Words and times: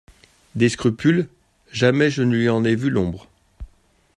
«De 0.55 0.67
scrupules, 0.67 1.27
jamais 1.71 2.09
je 2.09 2.23
ne 2.23 2.33
lui 2.35 2.49
en 2.49 2.63
ai 2.65 2.73
vu 2.73 2.89
l'ombre. 2.89 3.27